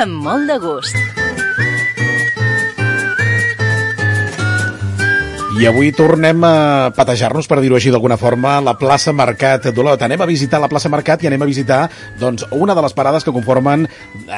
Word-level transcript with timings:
amb 0.00 0.22
molt 0.24 0.48
de 0.48 0.56
gust. 0.62 0.96
I 5.60 5.66
avui 5.68 5.90
tornem 5.92 6.40
a 6.46 6.88
patejar-nos, 6.96 7.44
per 7.44 7.58
dir-ho 7.60 7.76
així 7.76 7.90
d'alguna 7.92 8.16
forma, 8.16 8.54
la 8.64 8.78
plaça 8.80 9.12
Mercat 9.12 9.66
d'Olot. 9.76 10.00
Anem 10.06 10.22
a 10.24 10.28
visitar 10.30 10.56
la 10.62 10.70
plaça 10.72 10.88
Mercat 10.88 11.20
i 11.20 11.28
anem 11.28 11.44
a 11.44 11.48
visitar 11.50 11.82
doncs, 12.16 12.46
una 12.56 12.72
de 12.72 12.80
les 12.80 12.96
parades 12.96 13.26
que 13.26 13.34
conformen 13.34 13.84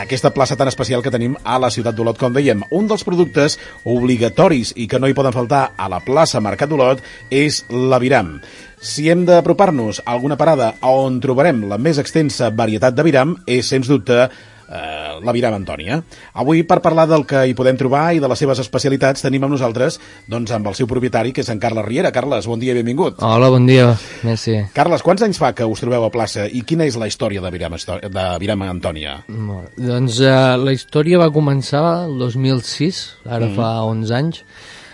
aquesta 0.01 0.33
plaça 0.35 0.59
tan 0.59 0.67
especial 0.73 1.05
que 1.05 1.15
tenim 1.15 1.37
a 1.45 1.61
la 1.63 1.71
ciutat 1.71 1.95
d'Olot, 1.95 2.19
com 2.19 2.35
dèiem. 2.35 2.67
Un 2.75 2.91
dels 2.91 3.07
productes 3.07 3.61
obligatoris 3.85 4.75
i 4.75 4.89
que 4.91 4.99
no 4.99 5.07
hi 5.07 5.15
poden 5.15 5.37
faltar 5.37 5.69
a 5.79 5.87
la 5.93 6.03
plaça 6.03 6.43
Mercat 6.43 6.73
d'Olot 6.73 7.07
és 7.31 7.63
l'aviram. 7.71 8.41
Si 8.83 9.07
hem 9.13 9.23
d'apropar-nos 9.29 10.03
a 10.03 10.17
alguna 10.17 10.35
parada 10.41 10.73
on 10.83 11.23
trobarem 11.23 11.69
la 11.71 11.79
més 11.79 12.03
extensa 12.03 12.51
varietat 12.51 12.99
d'aviram, 12.99 13.37
és, 13.47 13.69
sens 13.71 13.87
dubte, 13.87 14.27
eh, 14.73 15.21
la 15.23 15.35
Viram 15.35 15.55
Antònia. 15.55 16.01
Avui, 16.41 16.63
per 16.69 16.81
parlar 16.85 17.07
del 17.11 17.27
que 17.29 17.45
hi 17.49 17.55
podem 17.59 17.79
trobar 17.81 18.05
i 18.17 18.23
de 18.23 18.31
les 18.31 18.41
seves 18.41 18.63
especialitats, 18.63 19.25
tenim 19.25 19.45
amb 19.45 19.55
nosaltres 19.55 19.99
doncs, 20.31 20.53
amb 20.57 20.71
el 20.71 20.77
seu 20.79 20.89
propietari, 20.91 21.35
que 21.37 21.45
és 21.45 21.53
en 21.53 21.61
Carles 21.63 21.87
Riera. 21.87 22.13
Carles, 22.15 22.49
bon 22.49 22.63
dia 22.63 22.75
i 22.75 22.81
benvingut. 22.81 23.21
Hola, 23.23 23.51
bon 23.53 23.69
dia. 23.69 23.93
Merci. 24.27 24.59
Carles, 24.77 25.05
quants 25.05 25.25
anys 25.27 25.41
fa 25.43 25.53
que 25.57 25.69
us 25.69 25.83
trobeu 25.85 26.07
a 26.07 26.13
plaça 26.15 26.49
i 26.49 26.65
quina 26.67 26.89
és 26.89 26.99
la 27.01 27.11
història 27.11 27.43
de 27.45 27.53
Viram, 27.55 27.77
de 27.77 28.29
Viram 28.43 28.69
Antònia? 28.69 29.19
Molt. 29.33 29.75
Doncs 29.77 30.21
uh, 30.25 30.55
la 30.61 30.75
història 30.75 31.21
va 31.21 31.33
començar 31.35 31.83
el 32.07 32.17
2006, 32.21 33.03
ara 33.27 33.49
mm. 33.49 33.59
fa 33.59 33.75
11 33.89 34.17
anys. 34.19 34.45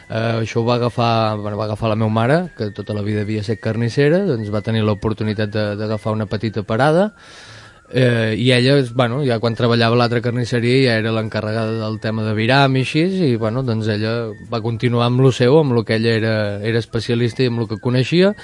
Uh, 0.09 0.41
això 0.41 0.63
ho 0.63 0.65
va 0.65 0.79
agafar, 0.79 1.37
bueno, 1.37 1.59
va 1.61 1.67
agafar 1.67 1.91
la 1.93 1.99
meva 2.01 2.09
mare, 2.09 2.39
que 2.57 2.71
tota 2.73 2.97
la 2.97 3.05
vida 3.05 3.27
havia 3.27 3.43
estat 3.45 3.61
carnissera, 3.61 4.23
doncs 4.25 4.49
va 4.49 4.65
tenir 4.65 4.81
l'oportunitat 4.87 5.53
d'agafar 5.53 6.15
una 6.17 6.25
petita 6.31 6.65
parada, 6.65 7.11
Eh, 7.91 8.35
I 8.37 8.53
ella, 8.53 8.75
bueno, 8.93 9.23
ja 9.25 9.39
quan 9.41 9.55
treballava 9.57 9.97
a 9.97 9.99
l'altra 10.03 10.21
carnisseria 10.21 10.91
ja 10.91 10.97
era 11.01 11.13
l'encarregada 11.17 11.79
del 11.81 11.97
tema 12.03 12.21
de 12.27 12.35
viram 12.37 12.77
i 12.77 12.83
així, 12.85 13.07
i 13.31 13.37
bueno, 13.41 13.63
doncs 13.65 13.89
ella 13.89 14.13
va 14.53 14.61
continuar 14.61 15.07
amb 15.07 15.23
lo 15.25 15.31
seu, 15.33 15.57
amb 15.57 15.73
el 15.73 15.87
que 15.89 15.97
ella 15.97 16.13
era, 16.19 16.35
era 16.61 16.83
especialista 16.83 17.43
i 17.43 17.49
amb 17.49 17.63
el 17.63 17.71
que 17.71 17.81
coneixia, 17.81 18.35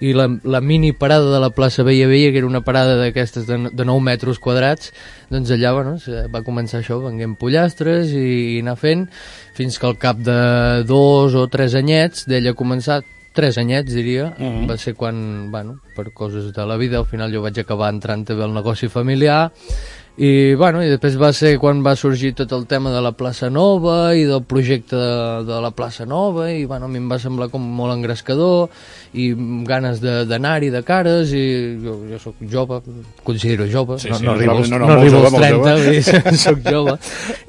i 0.00 0.14
la, 0.16 0.30
la 0.48 0.62
mini 0.64 0.94
parada 0.96 1.28
de 1.34 1.42
la 1.42 1.52
plaça 1.52 1.84
Vella 1.84 2.08
Vella, 2.08 2.32
que 2.32 2.40
era 2.40 2.48
una 2.48 2.64
parada 2.64 2.96
d'aquestes 2.96 3.44
de, 3.44 3.58
de 3.76 3.84
9 3.84 4.00
metres 4.08 4.40
quadrats, 4.40 4.94
doncs 5.28 5.52
allà 5.52 5.74
bueno, 5.76 5.98
va 6.32 6.44
començar 6.46 6.80
això, 6.80 6.96
venguent 7.04 7.36
pollastres 7.36 8.14
i, 8.16 8.56
i 8.56 8.62
anar 8.64 8.78
fent, 8.80 9.10
fins 9.52 9.76
que 9.76 9.90
al 9.90 10.00
cap 10.00 10.24
de 10.24 10.40
dos 10.88 11.36
o 11.36 11.44
tres 11.52 11.76
anyets 11.76 12.24
d'ella 12.24 12.56
començar 12.56 13.02
tres 13.34 13.58
anyets, 13.58 13.92
diria, 13.92 14.30
uh 14.30 14.42
mhm. 14.42 14.62
-huh. 14.62 14.70
va 14.70 14.76
ser 14.78 14.94
quan, 14.94 15.50
bueno, 15.50 15.80
per 15.96 16.12
coses 16.12 16.52
de 16.52 16.66
la 16.66 16.76
vida, 16.76 16.98
al 16.98 17.06
final 17.06 17.34
jo 17.34 17.42
vaig 17.42 17.58
acabar 17.58 17.92
entrant 17.92 18.24
també 18.24 18.44
al 18.44 18.54
negoci 18.54 18.88
familiar, 18.88 19.52
i, 20.16 20.54
bueno, 20.54 20.78
i 20.84 20.90
després 20.92 21.16
va 21.18 21.32
ser 21.34 21.56
quan 21.58 21.80
va 21.82 21.96
sorgir 21.98 22.34
tot 22.38 22.52
el 22.54 22.68
tema 22.70 22.92
de 22.94 23.00
la 23.02 23.10
plaça 23.18 23.48
Nova 23.50 24.14
i 24.14 24.22
del 24.28 24.44
projecte 24.46 24.94
de, 24.94 25.42
de 25.48 25.56
la 25.58 25.72
plaça 25.74 26.06
Nova 26.06 26.52
i 26.52 26.64
bueno, 26.70 26.86
a 26.86 26.92
mi 26.92 27.00
em 27.02 27.08
va 27.10 27.18
semblar 27.18 27.48
com 27.50 27.64
molt 27.80 27.96
engrescador 27.96 28.70
i 29.14 29.28
ganes 29.66 30.00
d'anar-hi 30.02 30.70
de, 30.70 30.78
de 30.78 30.82
cares 30.86 31.32
i 31.34 31.44
jo, 31.82 31.96
jo 32.10 32.20
sóc 32.22 32.38
jove, 32.50 32.80
considero 33.26 33.66
jove, 33.70 33.98
sí, 34.02 34.10
no, 34.10 34.18
sí, 34.18 34.26
no, 34.26 34.34
arribo, 34.34 34.54
no, 34.54 34.78
no, 34.78 34.78
no, 34.78 34.86
no 34.86 35.00
arribo 35.00 35.20
als 35.22 35.34
30, 35.34 35.74
jove. 35.74 36.36
sóc 36.44 36.62
jove, 36.66 36.96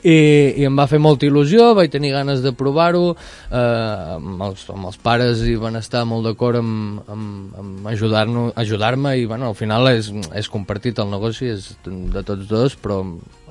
I, 0.01 0.17
i 0.61 0.65
em 0.65 0.77
va 0.77 0.85
fer 0.89 1.01
molta 1.01 1.25
il·lusió, 1.29 1.71
vaig 1.77 1.93
tenir 1.93 2.13
ganes 2.13 2.41
de 2.45 2.53
provar-ho, 2.57 3.13
eh, 3.13 4.15
amb, 4.17 4.41
els, 4.45 4.65
amb 4.73 4.89
els 4.89 4.99
pares 5.05 5.45
i 5.45 5.55
van 5.61 5.77
estar 5.81 6.05
molt 6.09 6.29
d'acord 6.29 6.61
amb, 6.61 7.01
amb, 7.09 7.61
amb 7.61 7.93
ajudar-me 7.93 8.51
ajudar 8.61 8.93
i 9.17 9.25
bueno, 9.29 9.49
al 9.49 9.57
final 9.57 9.89
és, 9.93 10.11
és 10.37 10.49
compartit 10.49 11.01
el 11.01 11.09
negoci, 11.13 11.49
és 11.53 11.71
de 11.85 12.25
tots 12.25 12.45
dos, 12.45 12.54
però 12.81 13.01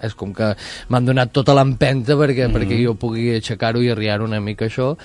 és 0.05 0.15
com 0.19 0.35
que 0.37 0.51
m'han 0.89 1.07
donat 1.07 1.33
tota 1.33 1.55
l'empenta 1.57 2.15
perquè, 2.15 2.49
mm 2.49 2.51
-hmm. 2.51 2.57
perquè 2.57 2.83
jo 2.85 2.95
pugui 2.95 3.31
aixecar-ho 3.35 3.83
i 3.83 3.91
arriar 3.91 4.21
una 4.23 4.41
mica 4.41 4.67
això 4.67 4.97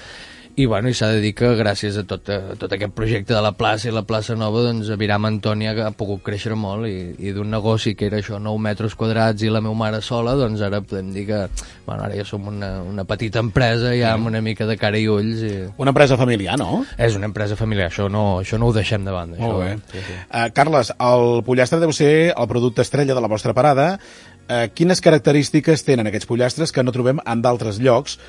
i, 0.59 0.65
bueno, 0.65 0.89
i 0.92 0.95
s'ha 0.97 1.08
de 1.14 1.21
dir 1.23 1.31
que 1.37 1.53
gràcies 1.55 1.95
a 2.02 2.03
tot, 2.03 2.27
a 2.33 2.55
tot 2.59 2.73
aquest 2.75 2.92
projecte 2.92 3.31
de 3.31 3.39
la 3.39 3.53
plaça 3.55 3.87
i 3.87 3.93
la 3.95 4.03
plaça 4.03 4.36
Nova 4.36 4.65
doncs 4.65 4.89
Aviram 4.92 5.23
Antònia 5.30 5.71
ha 5.86 5.92
pogut 5.95 6.20
créixer 6.25 6.58
molt 6.59 6.89
i, 6.89 7.14
i 7.23 7.31
d'un 7.36 7.47
negoci 7.53 7.93
que 7.95 8.09
era 8.09 8.20
això 8.20 8.42
9 8.43 8.59
metres 8.65 8.97
quadrats 8.99 9.45
i 9.45 9.52
la 9.53 9.61
meva 9.64 9.77
mare 9.80 10.02
sola 10.03 10.33
doncs 10.36 10.59
ara 10.65 10.81
podem 10.83 11.14
dir 11.15 11.23
que 11.30 11.39
bueno, 11.86 12.02
ara 12.03 12.11
ja 12.17 12.25
som 12.27 12.49
una, 12.52 12.73
una 12.83 13.05
petita 13.08 13.39
empresa 13.39 13.93
ja 13.95 14.11
amb 14.17 14.27
una 14.27 14.42
mica 14.43 14.67
de 14.67 14.75
cara 14.81 14.99
i 14.99 15.08
ulls 15.08 15.45
i... 15.47 15.53
Una 15.80 15.93
empresa 15.93 16.17
familiar, 16.20 16.58
no? 16.59 16.83
És 16.97 17.15
una 17.15 17.30
empresa 17.31 17.55
familiar, 17.55 17.87
això 17.87 18.09
no, 18.11 18.26
això 18.41 18.59
no 18.59 18.67
ho 18.67 18.76
deixem 18.76 19.08
de 19.08 19.15
banda 19.15 19.39
Molt 19.39 19.55
això. 19.55 19.64
bé 19.64 19.93
sí, 19.93 20.03
sí. 20.09 20.17
Uh, 20.27 20.49
Carles, 20.59 20.91
el 20.99 21.39
pollastre 21.47 21.80
deu 21.80 21.95
ser 21.95 22.11
el 22.33 22.52
producte 22.52 22.83
estrella 22.83 23.15
de 23.15 23.23
la 23.23 23.31
vostra 23.31 23.55
parada 23.55 23.93
uh, 23.95 24.67
quines 24.76 24.99
característiques 24.99 25.87
tenen 25.87 26.11
aquests 26.11 26.27
pollastres 26.27 26.76
que 26.76 26.83
no 26.83 26.91
trobem 26.91 27.23
en 27.23 27.47
d'altres 27.47 27.80
llocs 27.80 28.20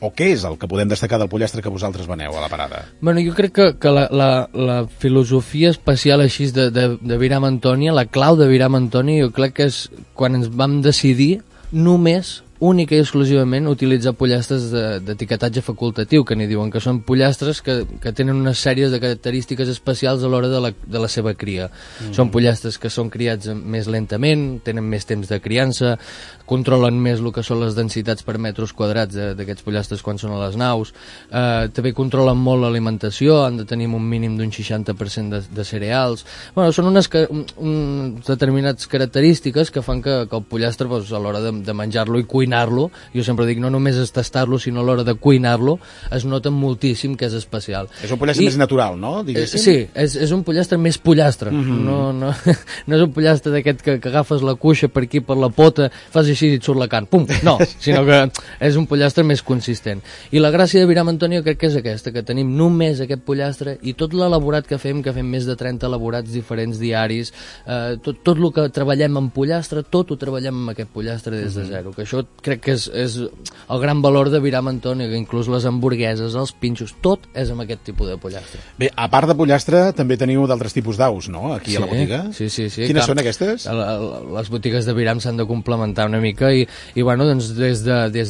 o 0.00 0.10
què 0.16 0.30
és 0.34 0.44
el 0.48 0.56
que 0.58 0.68
podem 0.70 0.88
destacar 0.90 1.20
del 1.20 1.30
pollastre 1.32 1.62
que 1.62 1.72
vosaltres 1.72 2.08
veneu 2.08 2.36
a 2.36 2.42
la 2.42 2.50
parada? 2.52 2.84
Bueno, 3.00 3.22
jo 3.24 3.34
crec 3.36 3.52
que, 3.56 3.66
que 3.80 3.92
la, 3.92 4.06
la, 4.10 4.30
la 4.52 4.78
filosofia 4.88 5.70
especial 5.70 6.24
així 6.24 6.50
de, 6.56 6.70
de, 6.74 6.86
de 7.00 7.20
Viram 7.20 7.46
Antònia, 7.48 7.94
la 7.96 8.06
clau 8.08 8.38
de 8.40 8.48
Viram 8.50 8.78
Antònia, 8.78 9.26
jo 9.26 9.34
crec 9.36 9.58
que 9.60 9.68
és 9.70 9.82
quan 10.16 10.38
ens 10.38 10.48
vam 10.50 10.80
decidir 10.84 11.40
només 11.70 12.40
única 12.60 12.94
i 12.94 13.00
exclusivament 13.00 13.68
utilitzar 13.70 14.12
pollastres 14.18 14.68
d'etiquetatge 15.04 15.60
de, 15.60 15.64
facultatiu, 15.64 16.24
que 16.28 16.36
n'hi 16.36 16.48
diuen 16.50 16.70
que 16.72 16.82
són 16.84 17.00
pollastres 17.06 17.62
que, 17.64 17.80
que 18.02 18.12
tenen 18.16 18.36
una 18.36 18.52
sèrie 18.54 18.90
de 18.92 19.00
característiques 19.00 19.68
especials 19.72 20.22
a 20.22 20.28
l'hora 20.28 20.50
de, 20.52 20.60
la, 20.60 20.70
de 20.70 21.00
la 21.00 21.08
seva 21.08 21.32
cria. 21.34 21.70
Mm. 21.70 22.12
Són 22.16 22.32
pollastres 22.34 22.76
que 22.80 22.92
són 22.92 23.08
criats 23.12 23.48
més 23.48 23.88
lentament, 23.88 24.60
tenen 24.66 24.84
més 24.84 25.08
temps 25.08 25.28
de 25.28 25.40
criança, 25.40 25.96
controlen 26.50 26.98
més 27.00 27.22
el 27.22 27.30
que 27.32 27.44
són 27.46 27.62
les 27.62 27.76
densitats 27.78 28.26
per 28.26 28.36
metres 28.42 28.74
quadrats 28.76 29.16
d'aquests 29.38 29.64
pollastres 29.64 30.02
quan 30.04 30.18
són 30.20 30.34
a 30.34 30.40
les 30.42 30.58
naus, 30.60 30.92
eh, 31.30 31.70
també 31.72 31.94
controlen 31.96 32.40
molt 32.40 32.64
l'alimentació, 32.64 33.40
han 33.44 33.60
de 33.60 33.66
tenir 33.70 33.88
un 33.88 34.04
mínim 34.04 34.36
d'un 34.38 34.52
60% 34.52 35.36
de, 35.36 35.42
de 35.54 35.66
cereals... 35.66 36.26
Bueno, 36.54 36.74
són 36.74 36.90
unes 36.90 37.08
un, 37.30 37.44
un, 37.62 37.74
determinades 38.26 38.88
característiques 38.90 39.70
que 39.70 39.82
fan 39.86 40.02
que, 40.02 40.24
que 40.28 40.36
el 40.36 40.46
pollastre 40.50 40.88
doncs, 40.90 41.12
a 41.14 41.22
l'hora 41.22 41.40
de, 41.44 41.54
de 41.64 41.76
menjar-lo 41.76 42.20
i 42.20 42.26
cuinar-lo, 42.50 42.90
jo 43.14 43.22
sempre 43.24 43.46
dic 43.46 43.60
no 43.62 43.70
només 43.70 43.96
és 44.00 44.10
tastar-lo, 44.12 44.58
sinó 44.58 44.82
a 44.82 44.84
l'hora 44.84 45.04
de 45.06 45.14
cuinar-lo, 45.14 45.78
es 46.10 46.24
nota 46.26 46.50
moltíssim 46.50 47.16
que 47.16 47.28
és 47.28 47.34
especial. 47.38 47.88
És 48.02 48.10
un 48.10 48.18
pollastre 48.18 48.44
I, 48.44 48.48
més 48.50 48.58
natural, 48.58 48.98
no? 48.98 49.22
Diguéssim? 49.24 49.60
Eh, 49.60 49.62
sí, 49.62 49.76
és, 49.94 50.16
és 50.26 50.32
un 50.34 50.42
pollastre 50.46 50.78
més 50.78 50.98
pollastre, 50.98 51.50
mm 51.50 51.62
-hmm. 51.62 51.84
no, 51.86 52.12
no, 52.12 52.34
no 52.86 52.96
és 52.96 53.02
un 53.02 53.12
pollastre 53.12 53.52
d'aquest 53.52 53.82
que, 53.82 53.98
que 54.00 54.08
agafes 54.08 54.42
la 54.42 54.54
cuixa 54.54 54.88
per 54.88 55.04
aquí, 55.04 55.20
per 55.20 55.36
la 55.36 55.48
pota, 55.48 55.90
fas 56.10 56.26
així 56.26 56.50
i 56.50 56.54
et 56.58 56.64
surt 56.64 56.78
la 56.78 56.88
carn, 56.88 57.06
pum, 57.06 57.26
no, 57.42 57.58
sinó 57.84 58.04
que 58.04 58.30
és 58.60 58.76
un 58.76 58.86
pollastre 58.86 59.24
més 59.24 59.42
consistent. 59.42 60.02
I 60.32 60.38
la 60.38 60.50
gràcia 60.50 60.80
de 60.80 60.86
Viram 60.86 61.08
Antonio 61.08 61.42
crec 61.42 61.58
que 61.58 61.66
és 61.66 61.76
aquesta, 61.76 62.10
que 62.12 62.22
tenim 62.22 62.56
només 62.56 63.00
aquest 63.00 63.22
pollastre 63.22 63.78
i 63.82 63.94
tot 63.94 64.12
l'elaborat 64.12 64.66
que 64.66 64.78
fem, 64.78 65.02
que 65.02 65.12
fem 65.12 65.26
més 65.26 65.46
de 65.46 65.56
30 65.56 65.86
elaborats 65.86 66.30
diferents 66.30 66.78
diaris, 66.78 67.32
eh, 67.66 67.96
tot, 68.02 68.22
tot 68.24 68.36
el 68.36 68.52
que 68.52 68.68
treballem 68.68 69.16
en 69.16 69.30
pollastre, 69.30 69.82
tot 69.82 70.10
ho 70.10 70.16
treballem 70.16 70.54
amb 70.54 70.70
aquest 70.70 70.90
pollastre 70.90 71.36
des 71.36 71.54
de 71.54 71.62
mhm. 71.62 71.70
zero, 71.70 71.92
que 71.92 72.02
això 72.02 72.24
crec 72.44 72.62
que 72.64 72.74
és, 72.76 72.86
és 72.92 73.16
el 73.20 73.82
gran 73.82 74.02
valor 74.02 74.30
de 74.32 74.40
Viram 74.42 74.70
Antonio, 74.70 75.08
que 75.10 75.18
inclús 75.18 75.50
les 75.52 75.66
hamburgueses, 75.68 76.36
els 76.38 76.52
pinxos, 76.52 76.94
tot 77.04 77.28
és 77.34 77.52
amb 77.52 77.64
aquest 77.64 77.84
tipus 77.90 78.10
de 78.10 78.18
pollastre. 78.20 78.62
Bé, 78.80 78.90
a 78.94 79.08
part 79.12 79.30
de 79.30 79.36
pollastre, 79.38 79.84
també 79.96 80.18
teniu 80.20 80.46
d'altres 80.50 80.76
tipus 80.76 81.00
d'aus, 81.00 81.30
no?, 81.32 81.54
aquí 81.54 81.74
sí, 81.74 81.78
a 81.78 81.84
la 81.84 81.90
botiga. 81.90 82.20
Sí, 82.36 82.50
sí, 82.52 82.68
sí. 82.72 82.86
Quines 82.90 83.08
són 83.08 83.22
aquestes? 83.22 83.68
Les 83.70 84.52
botigues 84.52 84.88
de 84.88 84.96
Viram 84.96 85.22
s'han 85.22 85.40
de 85.40 85.48
complementar 85.48 86.08
una 86.10 86.22
mica 86.22 86.52
i, 86.54 86.66
i 86.94 87.06
bueno, 87.06 87.28
doncs 87.28 87.52
des 87.58 87.84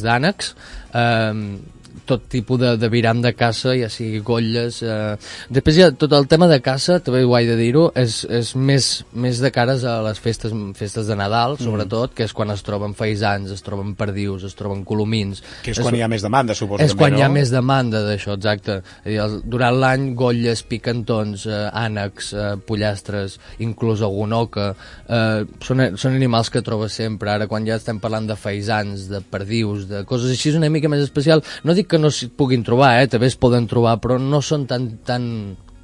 d'ànecs 0.05 0.55
de, 0.55 1.01
eh, 1.01 1.79
tot 2.05 2.27
tipus 2.31 2.59
de, 2.61 2.75
de 2.79 2.89
viram 2.91 3.21
de 3.23 3.33
caça, 3.37 3.75
ja 3.77 3.89
sigui 3.91 4.21
golles... 4.25 4.81
Eh... 4.83 5.15
Després 5.51 5.77
hi 5.77 5.85
ha 5.85 5.91
tot 5.95 6.13
el 6.17 6.27
tema 6.31 6.47
de 6.51 6.59
caça, 6.63 6.99
també 7.03 7.23
ho 7.25 7.35
he 7.37 7.43
de 7.47 7.57
dir-ho, 7.59 7.87
és, 7.97 8.21
és 8.29 8.53
més, 8.55 8.89
més 9.13 9.41
de 9.43 9.51
cares 9.53 9.85
a 9.87 9.97
les 10.05 10.19
festes, 10.21 10.53
festes 10.77 11.09
de 11.09 11.17
Nadal, 11.17 11.57
mm. 11.57 11.65
sobretot, 11.67 12.15
que 12.17 12.27
és 12.27 12.35
quan 12.35 12.53
es 12.53 12.63
troben 12.65 12.95
faisans, 12.97 13.51
es 13.53 13.65
troben 13.65 13.95
perdius, 13.99 14.45
es 14.47 14.57
troben 14.57 14.83
colomins... 14.87 15.43
Que 15.65 15.73
és, 15.73 15.79
és 15.79 15.85
quan 15.85 15.97
hi 15.97 16.03
ha 16.05 16.09
més 16.11 16.25
demanda, 16.25 16.55
suposo. 16.57 16.83
És 16.83 16.93
també, 16.93 17.05
quan 17.05 17.15
no? 17.15 17.21
hi 17.21 17.25
ha 17.25 17.31
més 17.33 17.53
demanda 17.53 18.03
d'això, 18.05 18.35
exacte. 18.39 18.81
El, 19.07 19.39
durant 19.47 19.79
l'any, 19.81 20.11
golles, 20.17 20.63
picantons, 20.67 21.45
eh, 21.49 21.63
ànecs, 21.81 22.31
eh, 22.35 22.51
pollastres, 22.67 23.37
inclús 23.63 24.03
algun 24.05 24.35
oca, 24.37 24.71
eh, 25.07 25.43
són, 25.65 25.85
són 25.99 26.17
animals 26.17 26.51
que 26.53 26.63
trobes 26.65 26.95
sempre. 26.99 27.31
Ara, 27.33 27.47
quan 27.51 27.65
ja 27.67 27.79
estem 27.79 27.99
parlant 28.03 28.29
de 28.29 28.37
faisans, 28.39 29.07
de 29.11 29.21
perdius, 29.21 29.87
de 29.89 30.03
coses 30.09 30.33
així, 30.33 30.51
és 30.51 30.59
una 30.59 30.69
mica 30.73 30.91
més 30.91 31.03
especial. 31.05 31.43
No 31.65 31.75
dic 31.77 31.80
que 31.89 31.99
no 32.01 32.11
s'hi 32.13 32.31
puguin 32.37 32.63
trobar, 32.67 32.95
eh? 33.01 33.09
també 33.11 33.29
es 33.31 33.37
poden 33.39 33.67
trobar, 33.71 33.97
però 34.03 34.19
no 34.21 34.41
són 34.45 34.67
tan... 34.69 34.87
tan, 35.07 35.27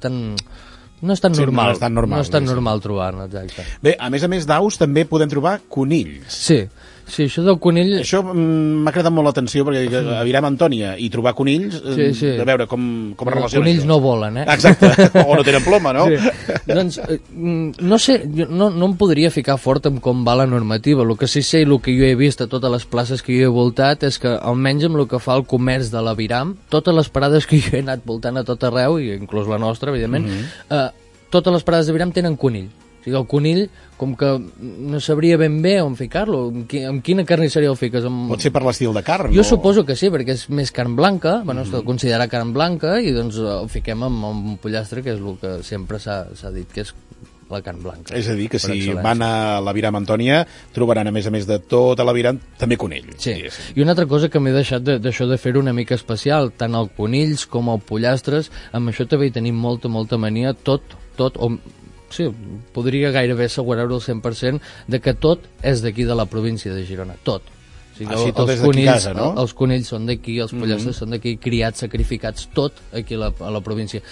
tan 0.02 0.18
no 0.98 1.14
és 1.14 1.22
tan 1.22 1.34
sí, 1.34 1.44
normal. 1.44 1.70
No 1.70 1.76
és 1.76 1.82
tan 1.82 1.94
normal, 1.94 2.18
no 2.18 2.26
és 2.26 2.30
tan 2.34 2.46
normal 2.48 2.80
trobar-ne, 2.82 3.28
exacte. 3.30 3.78
Bé, 3.86 3.94
a 3.94 4.08
més 4.10 4.24
a 4.26 4.30
més 4.30 4.48
d'aus 4.50 4.80
també 4.80 5.04
podem 5.06 5.30
trobar 5.30 5.60
conills. 5.70 6.26
Sí, 6.34 6.64
Sí, 7.08 7.24
això 7.26 7.42
del 7.46 7.56
conill... 7.62 7.94
Això 8.02 8.20
mm, 8.22 8.82
m'ha 8.84 8.92
cridat 8.94 9.12
molt 9.14 9.26
l'atenció, 9.30 9.64
perquè 9.66 9.80
dic, 9.86 9.94
a 10.12 10.20
Viram 10.28 10.46
Antònia 10.48 10.92
i 11.00 11.08
trobar 11.12 11.32
conills, 11.38 11.78
eh, 11.80 11.94
Sí, 11.96 12.08
sí. 12.20 12.30
a 12.38 12.44
veure 12.46 12.66
com, 12.70 12.82
com 13.18 13.30
es 13.30 13.34
relaciona 13.34 13.64
conills 13.64 13.82
això. 13.82 13.88
no 13.88 13.98
volen, 14.04 14.36
eh? 14.42 14.46
Exacte, 14.54 14.90
o 15.26 15.36
no 15.38 15.44
tenen 15.46 15.64
ploma, 15.64 15.92
no? 15.96 16.06
Sí. 16.08 16.18
doncs, 16.68 16.98
eh, 17.06 17.18
mm, 17.32 17.80
no 17.88 17.98
sé, 17.98 18.18
jo 18.36 18.46
no, 18.50 18.68
no 18.70 18.90
em 18.92 18.96
podria 19.00 19.30
ficar 19.34 19.56
fort 19.58 19.88
en 19.90 19.98
com 20.04 20.24
va 20.26 20.36
la 20.38 20.46
normativa. 20.46 21.02
El 21.02 21.16
que 21.18 21.26
sí 21.30 21.42
sé 21.42 21.62
i 21.64 21.68
el 21.68 21.78
que 21.84 21.96
jo 21.96 22.04
he 22.06 22.14
vist 22.18 22.44
a 22.44 22.48
totes 22.50 22.70
les 22.70 22.84
places 22.86 23.24
que 23.24 23.34
jo 23.38 23.48
he 23.48 23.52
voltat 23.52 24.04
és 24.08 24.20
que, 24.20 24.34
almenys 24.36 24.84
amb 24.88 25.00
el 25.00 25.08
que 25.10 25.20
fa 25.22 25.36
el 25.38 25.46
comerç 25.48 25.90
de 25.94 26.02
la 26.04 26.14
Viram, 26.18 26.56
totes 26.68 26.94
les 26.94 27.08
parades 27.08 27.46
que 27.48 27.60
jo 27.62 27.76
he 27.76 27.82
anat 27.84 28.04
voltant 28.06 28.36
a 28.36 28.44
tot 28.44 28.68
arreu, 28.68 28.98
i 29.00 29.14
inclús 29.16 29.48
la 29.48 29.58
nostra, 29.58 29.90
evidentment, 29.94 30.28
eh, 30.70 30.84
totes 31.30 31.52
les 31.52 31.64
parades 31.64 31.88
de 31.88 31.96
Viram 31.96 32.12
tenen 32.12 32.36
conill. 32.36 32.68
O 33.00 33.04
sigui, 33.04 33.16
el 33.16 33.26
conill, 33.30 33.68
com 33.96 34.14
que 34.18 34.28
no 34.60 35.00
sabria 35.00 35.36
ben 35.40 35.60
bé 35.62 35.76
on 35.82 35.94
ficar-lo, 35.96 36.48
amb, 36.50 36.66
qui, 36.70 36.82
amb 36.84 37.02
quina 37.02 37.24
carnisseria 37.24 37.70
el 37.70 37.76
fiques? 37.78 38.04
Amb... 38.04 38.28
Pot 38.32 38.42
ser 38.44 38.52
per 38.52 38.62
l'estil 38.66 38.92
de 38.94 39.02
carn. 39.06 39.32
Jo 39.34 39.40
o- 39.40 39.48
suposo 39.48 39.84
que 39.86 39.96
sí, 39.96 40.10
perquè 40.10 40.34
és 40.34 40.48
més 40.50 40.72
carn 40.74 40.96
blanca, 40.98 41.38
bueno, 41.46 41.62
es 41.62 41.70
considera 41.86 42.28
carn 42.28 42.52
blanca, 42.52 42.98
i 43.00 43.12
doncs 43.14 43.38
el 43.38 43.68
fiquem 43.72 44.02
amb, 44.02 44.24
amb 44.32 44.50
un 44.54 44.56
pollastre, 44.62 45.02
que 45.06 45.14
és 45.14 45.20
el 45.22 45.38
que 45.40 45.58
sempre 45.62 45.98
s'ha 46.02 46.26
dit 46.54 46.68
que 46.74 46.82
és 46.86 46.92
la 47.48 47.62
carn 47.64 47.78
blanca. 47.80 48.12
És 48.12 48.26
a 48.28 48.34
dir, 48.36 48.50
que 48.52 48.58
si 48.60 48.66
excel·lència. 48.74 49.00
van 49.02 49.22
a 49.24 49.60
la 49.64 49.72
Viram 49.72 49.96
Antònia, 49.96 50.42
trobaran, 50.76 51.08
a 51.08 51.12
més 51.14 51.24
a 51.26 51.30
més 51.32 51.46
de 51.48 51.56
tota 51.64 52.04
la 52.04 52.12
Viram, 52.12 52.36
també 52.60 52.76
conill. 52.76 53.06
Sí, 53.16 53.32
diguéssim. 53.38 53.72
i 53.78 53.80
una 53.86 53.94
altra 53.94 54.04
cosa 54.06 54.28
que 54.28 54.38
m'he 54.38 54.52
deixat 54.52 54.82
de- 54.84 54.98
d'això 55.00 55.24
de, 55.30 55.38
fer-ho 55.40 55.62
una 55.64 55.72
mica 55.72 55.94
especial, 55.96 56.50
tant 56.60 56.74
el 56.76 56.90
conills 56.92 57.46
com 57.48 57.70
el 57.72 57.80
pollastres, 57.80 58.50
amb 58.76 58.90
això 58.92 59.08
també 59.08 59.30
hi 59.30 59.34
tenim 59.38 59.56
molta, 59.56 59.88
molta 59.88 60.18
mania, 60.20 60.52
tot, 60.52 60.82
tot, 61.16 61.38
o, 61.40 61.54
sí, 62.10 62.28
podria 62.74 63.12
gairebé 63.14 63.48
assegurar-ho 63.48 63.98
al 63.98 64.04
100% 64.04 64.60
de 64.88 65.00
que 65.04 65.14
tot 65.14 65.44
és 65.62 65.84
d'aquí 65.84 66.08
de 66.08 66.16
la 66.18 66.28
província 66.30 66.74
de 66.74 66.84
Girona, 66.88 67.18
tot. 67.24 67.57
Ah, 68.06 68.16
sí, 68.20 68.30
tot 68.36 68.48
els 68.52 68.60
conills, 68.62 68.90
casa, 68.92 69.14
no? 69.16 69.32
Els 69.40 69.54
conills 69.58 69.88
són 69.90 70.06
d'aquí, 70.06 70.36
els 70.44 70.52
pollastres 70.52 70.96
són 71.00 71.10
d'aquí, 71.10 71.36
criats, 71.42 71.80
sacrificats, 71.82 72.48
tot 72.54 72.78
aquí 72.94 73.16
a 73.18 73.24
la, 73.24 73.32
a 73.40 73.50
la 73.50 73.60
província. 73.64 74.02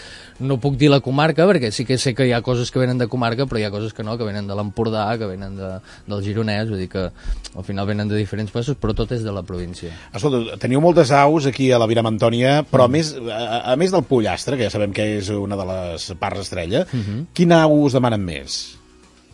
No 0.40 0.58
puc 0.60 0.74
dir 0.76 0.90
la 0.90 0.98
comarca, 1.00 1.46
perquè 1.46 1.70
sí 1.72 1.84
que 1.88 1.96
sé 1.98 2.14
que 2.14 2.26
hi 2.26 2.32
ha 2.36 2.42
coses 2.44 2.70
que 2.70 2.78
venen 2.82 2.98
de 2.98 3.06
comarca, 3.08 3.46
però 3.46 3.60
hi 3.60 3.64
ha 3.64 3.70
coses 3.70 3.94
que 3.96 4.02
no, 4.02 4.18
que 4.18 4.24
venen 4.26 4.46
de 4.48 4.56
l'Empordà, 4.58 5.06
que 5.18 5.28
venen 5.30 5.54
de, 5.56 5.70
del 6.06 6.22
Gironès, 6.26 6.68
vull 6.68 6.82
dir 6.82 6.88
que 6.92 7.06
al 7.06 7.64
final 7.64 7.86
venen 7.86 8.08
de 8.08 8.16
diferents 8.18 8.50
places, 8.52 8.76
però 8.80 8.92
tot 8.96 9.12
és 9.16 9.22
de 9.24 9.32
la 9.32 9.42
província. 9.46 9.92
Escolta, 10.12 10.58
teniu 10.60 10.80
moltes 10.84 11.12
aus 11.14 11.46
aquí 11.46 11.70
a 11.72 11.78
la 11.78 11.86
Viram 11.86 12.06
Antònia, 12.10 12.62
Mm. 12.62 12.70
però 12.72 12.84
a, 12.84 12.88
més, 12.88 13.14
a, 13.16 13.72
a 13.72 13.76
més 13.76 13.92
del 13.92 14.02
pollastre, 14.04 14.56
que 14.56 14.64
ja 14.66 14.70
sabem 14.70 14.92
que 14.92 15.04
és 15.18 15.28
una 15.30 15.56
de 15.56 15.64
les 15.68 16.10
parts 16.18 16.40
estrella, 16.40 16.84
Mm-hmm. 16.86 17.26
quina 17.34 17.62
au 17.64 17.82
us 17.84 17.92
demanen 17.96 18.20
més? 18.24 18.76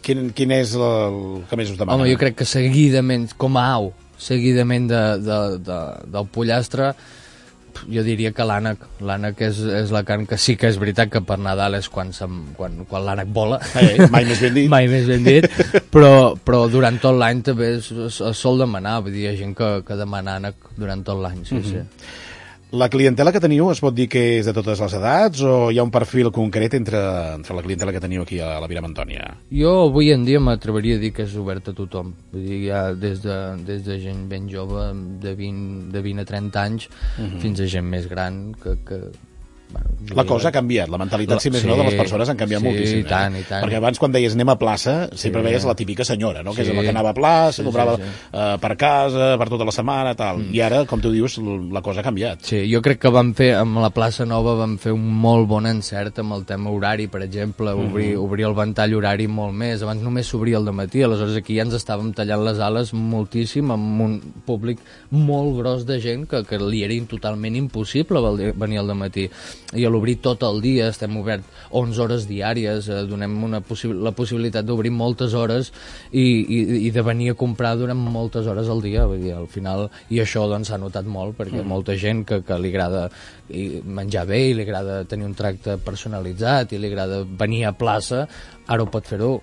Quin, 0.02 0.30
quin 0.34 0.50
és 0.50 0.72
el 0.74 1.44
que 1.48 1.56
més 1.56 1.70
us 1.70 1.76
demanen? 1.78 2.00
Home, 2.00 2.10
jo 2.10 2.18
crec 2.18 2.34
que 2.40 2.44
seguidament, 2.48 3.28
com 3.38 3.56
a 3.56 3.66
au, 3.76 3.92
seguidament 4.22 4.86
de, 4.90 5.02
de, 5.22 5.40
de, 5.66 5.80
del 6.14 6.30
pollastre, 6.32 6.92
jo 7.88 8.02
diria 8.06 8.32
que 8.36 8.44
l'ànec. 8.46 8.82
L'ànec 9.04 9.40
és, 9.48 9.60
és 9.82 9.92
la 9.94 10.02
carn 10.06 10.26
que 10.28 10.38
sí 10.40 10.54
que 10.60 10.70
és 10.70 10.78
veritat 10.80 11.10
que 11.12 11.22
per 11.26 11.38
Nadal 11.42 11.78
és 11.78 11.88
quan, 11.92 12.12
quan, 12.58 12.82
quan 12.88 13.06
l'ànec 13.06 13.32
vola. 13.34 13.58
Eh, 13.80 14.08
mai 14.12 14.26
més 14.28 14.42
ben 14.42 14.54
dit. 14.58 14.68
Mai 14.74 14.90
més 14.90 15.08
ben 15.08 15.24
dit, 15.26 15.48
però, 15.94 16.34
però 16.38 16.66
durant 16.72 16.98
tot 17.02 17.16
l'any 17.18 17.42
també 17.46 17.74
es, 17.78 17.90
es, 17.92 18.20
es 18.32 18.42
sol 18.44 18.60
demanar, 18.62 19.00
vull 19.04 19.14
dir, 19.14 19.26
hi 19.26 19.32
ha 19.32 19.38
gent 19.40 19.56
que, 19.58 19.72
que 19.86 19.98
demana 19.98 20.38
ànec 20.40 20.72
durant 20.78 21.02
tot 21.06 21.22
l'any, 21.22 21.42
sí, 21.48 21.62
sí. 21.66 21.82
La 22.72 22.86
clientela 22.88 23.34
que 23.34 23.40
teniu 23.44 23.66
es 23.68 23.82
pot 23.84 23.92
dir 23.92 24.06
que 24.08 24.20
és 24.38 24.46
de 24.48 24.52
totes 24.56 24.80
les 24.80 24.94
edats 24.96 25.42
o 25.44 25.56
hi 25.68 25.76
ha 25.76 25.84
un 25.84 25.90
perfil 25.92 26.30
concret 26.32 26.72
entre, 26.78 27.00
entre 27.34 27.56
la 27.58 27.64
clientela 27.66 27.92
que 27.92 28.00
teniu 28.00 28.22
aquí 28.24 28.38
a 28.40 28.54
la 28.62 28.68
Viram 28.70 28.86
Antònia? 28.88 29.26
Jo 29.52 29.74
avui 29.90 30.08
en 30.14 30.24
dia 30.24 30.40
m'atreviria 30.40 30.96
a 30.96 31.02
dir 31.02 31.10
que 31.12 31.26
és 31.26 31.34
obert 31.36 31.68
a 31.68 31.74
tothom. 31.76 32.14
Vull 32.32 32.46
dir, 32.48 32.62
ha 32.72 32.94
des 32.96 33.20
de, 33.26 33.36
des 33.68 33.82
de 33.84 33.98
gent 34.00 34.22
ben 34.30 34.48
jove, 34.48 34.86
de 35.20 35.34
20, 35.36 35.92
de 35.92 36.02
20 36.08 36.24
a 36.24 36.30
30 36.32 36.62
anys, 36.62 36.88
fins 37.44 37.60
a 37.60 37.68
gent 37.76 37.92
més 37.92 38.08
gran 38.08 38.40
que... 38.62 38.78
que 38.88 39.02
La 40.14 40.24
cosa 40.26 40.48
ha 40.48 40.52
canviat, 40.52 40.88
la 40.90 40.98
mentalitat, 40.98 41.36
La- 41.36 41.40
si 41.40 41.48
més 41.50 41.62
sí, 41.62 41.66
no, 41.68 41.76
de 41.76 41.84
les 41.84 41.94
persones 41.94 42.28
han 42.28 42.36
canviat 42.36 42.60
sí, 42.60 42.66
moltíssim. 42.66 42.98
i 42.98 43.04
tant, 43.04 43.36
eh? 43.36 43.40
i 43.40 43.44
tant. 43.48 43.62
Perquè 43.64 43.76
abans, 43.78 43.98
quan 43.98 44.12
deies 44.12 44.34
anem 44.34 44.48
a 44.50 44.56
plaça, 44.58 45.08
sempre 45.14 45.40
Sí. 45.40 45.46
veies 45.46 45.64
la 45.64 45.74
típica 45.74 46.04
senyora, 46.04 46.42
no? 46.42 46.52
que 46.52 46.64
Sí. 46.64 46.70
és 46.70 46.76
la 46.76 46.82
que 46.82 46.88
anava 46.90 47.10
a 47.10 47.14
plaça, 47.14 47.62
Sí, 47.62 47.62
comprava 47.62 47.96
sí, 47.96 48.02
sí. 48.02 48.08
eh, 48.32 48.56
per 48.60 48.76
casa, 48.76 49.38
per 49.38 49.48
tota 49.48 49.64
la 49.64 49.72
setmana, 49.72 50.14
tal. 50.14 50.42
I 50.52 50.60
ara, 50.60 50.84
com 50.86 51.00
tu 51.00 51.10
dius, 51.12 51.38
la 51.38 51.80
cosa 51.80 52.00
ha 52.00 52.02
canviat. 52.02 52.42
Sí, 52.42 52.68
jo 52.72 52.82
crec 52.82 52.98
que 52.98 53.08
vam 53.08 53.32
fer, 53.34 53.54
amb 53.54 53.78
la 53.78 53.90
plaça 53.90 54.26
Nova 54.26 54.54
vam 54.56 54.76
fer 54.78 54.92
un 54.92 55.06
molt 55.08 55.46
bon 55.48 55.66
encert 55.66 56.18
amb 56.18 56.32
el 56.34 56.44
tema 56.44 56.70
horari, 56.70 57.06
per 57.06 57.22
exemple, 57.22 57.70
obrir, 57.70 58.16
obrir 58.16 58.44
el 58.46 58.54
ventall 58.54 58.94
horari 58.94 59.28
molt 59.28 59.54
més. 59.54 59.82
Abans 59.82 60.02
només 60.02 60.26
s'obria 60.26 60.58
el 60.58 60.64
matí, 60.72 61.02
aleshores 61.02 61.36
aquí 61.36 61.56
ja 61.56 61.62
ens 61.62 61.74
estàvem 61.74 62.12
tallant 62.12 62.44
les 62.44 62.58
ales 62.58 62.92
moltíssim 62.92 63.70
amb 63.70 64.00
un 64.00 64.20
públic 64.44 64.78
molt 65.10 65.56
gros 65.56 65.86
de 65.86 66.00
gent 66.00 66.26
que, 66.28 66.42
que 66.44 66.58
li 66.58 66.82
era 66.82 66.92
totalment 67.08 67.54
impossible 67.56 68.52
venir 68.54 68.78
al 68.78 68.94
matí. 68.94 69.30
I 69.72 69.86
a 69.86 69.90
l'obrir 69.92 70.18
tot 70.24 70.42
el 70.44 70.60
dia, 70.64 70.88
estem 70.92 71.14
obert 71.20 71.46
11 71.70 72.00
hores 72.04 72.26
diàries, 72.28 72.88
eh, 72.92 73.02
donem 73.08 73.38
una 73.44 73.62
possi 73.64 73.88
la 73.92 74.12
possibilitat 74.16 74.66
d'obrir 74.68 74.92
moltes 74.92 75.36
hores 75.38 75.72
i, 76.10 76.22
i, 76.22 76.58
i 76.88 76.90
de 76.92 77.04
venir 77.06 77.30
a 77.32 77.38
comprar 77.38 77.74
durant 77.80 77.98
moltes 77.98 78.48
hores 78.50 78.68
al 78.68 78.82
dia, 78.84 79.06
vull 79.08 79.22
dir, 79.22 79.32
al 79.36 79.48
final, 79.48 79.88
i 80.12 80.20
això 80.20 80.44
doncs 80.50 80.72
s'ha 80.72 80.80
notat 80.80 81.08
molt, 81.08 81.36
perquè 81.38 81.64
molta 81.64 81.96
gent 81.96 82.26
que, 82.28 82.42
que 82.44 82.58
li 82.60 82.72
agrada 82.74 83.08
menjar 83.48 84.26
bé 84.28 84.42
i 84.50 84.54
li 84.56 84.66
agrada 84.66 85.02
tenir 85.08 85.28
un 85.28 85.36
tracte 85.38 85.78
personalitzat 85.82 86.72
i 86.72 86.80
li 86.80 86.92
agrada 86.92 87.22
venir 87.24 87.66
a 87.68 87.76
plaça, 87.76 88.26
ara 88.66 88.84
ho 88.84 88.90
pot 88.92 89.08
fer-ho 89.08 89.34